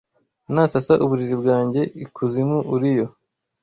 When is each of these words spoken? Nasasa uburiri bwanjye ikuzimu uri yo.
Nasasa 0.53 0.93
uburiri 1.03 1.35
bwanjye 1.41 1.81
ikuzimu 2.03 2.57
uri 2.75 2.89
yo. 2.97 3.07